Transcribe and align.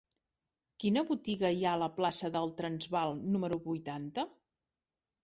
Quina 0.83 1.01
botiga 1.09 1.51
hi 1.57 1.61
ha 1.67 1.73
a 1.77 1.79
la 1.81 1.89
plaça 1.97 2.31
del 2.37 2.53
Transvaal 2.63 3.13
número 3.37 3.61
vuitanta? 3.67 4.25